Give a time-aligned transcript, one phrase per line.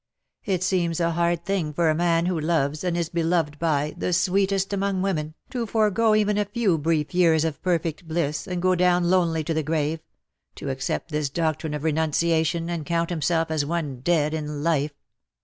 [0.55, 4.13] ''It seems a hard thing for a man who loves, and is beloved by, the
[4.13, 8.73] sweetest among women, to forego even a few brief years of perfect bliss, and go
[8.73, 9.99] down lonely to the grave—
[10.55, 14.95] to accept this doctrine of renunciation, and count himself as one dead in life.